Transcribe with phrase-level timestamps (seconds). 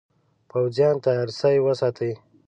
[0.49, 2.11] پوځیان تیار سی وساتي.